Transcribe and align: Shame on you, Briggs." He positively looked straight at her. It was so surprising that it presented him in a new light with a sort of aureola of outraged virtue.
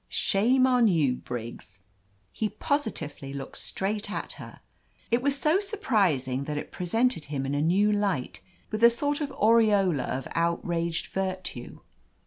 Shame 0.09 0.65
on 0.65 0.87
you, 0.87 1.17
Briggs." 1.17 1.81
He 2.31 2.49
positively 2.49 3.33
looked 3.35 3.59
straight 3.59 4.09
at 4.09 4.31
her. 4.41 4.61
It 5.11 5.21
was 5.21 5.37
so 5.37 5.59
surprising 5.59 6.45
that 6.45 6.57
it 6.57 6.71
presented 6.71 7.25
him 7.25 7.45
in 7.45 7.53
a 7.53 7.61
new 7.61 7.91
light 7.91 8.39
with 8.71 8.83
a 8.83 8.89
sort 8.89 9.21
of 9.21 9.31
aureola 9.33 10.05
of 10.05 10.27
outraged 10.33 11.05
virtue. 11.05 11.81